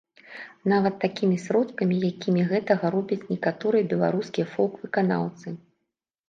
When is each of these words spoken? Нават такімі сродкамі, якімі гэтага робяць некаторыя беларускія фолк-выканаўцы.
Нават 0.71 0.95
такімі 1.03 1.35
сродкамі, 1.43 1.95
якімі 2.11 2.41
гэтага 2.53 2.85
робяць 2.97 3.19
некаторыя 3.35 3.89
беларускія 3.93 4.45
фолк-выканаўцы. 4.55 5.47